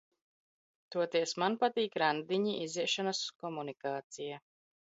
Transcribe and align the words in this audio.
Toties 0.95 1.33
man 1.43 1.57
patīk 1.65 1.99
randiņi, 2.05 2.57
iziešanas, 2.65 3.23
komunikācija. 3.45 4.45